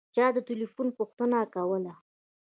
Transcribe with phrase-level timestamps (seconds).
[0.15, 1.93] چا د تیلیفون پوښتنه کوله.